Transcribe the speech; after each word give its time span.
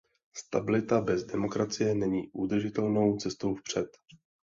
Stabilita 0.35 1.01
bez 1.01 1.23
demokracie 1.25 1.95
není 1.95 2.29
udržitelnou 2.33 3.17
cestou 3.17 3.55
vpřed. 3.55 3.87